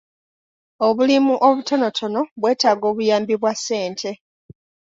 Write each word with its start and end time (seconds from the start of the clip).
Obulimu 0.87 1.33
obutonotono 1.47 2.21
bwetaaga 2.41 2.85
obuyambi 2.91 3.35
bwa 3.41 3.51
ssente. 3.57 4.11